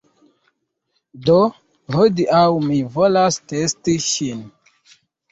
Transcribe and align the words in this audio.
Do, 1.25 1.35
hodiaŭ 1.95 2.39
mi 2.69 2.79
volas 2.95 3.37
testi 3.53 3.95
ŝin 4.07 4.41